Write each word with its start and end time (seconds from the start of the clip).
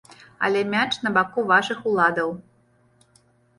Але 0.45 0.61
мяч 0.75 0.89
на 1.09 1.11
баку 1.19 1.45
вашых 1.53 1.85
уладаў. 1.93 2.29